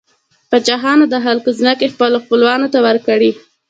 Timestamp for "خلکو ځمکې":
1.25-1.91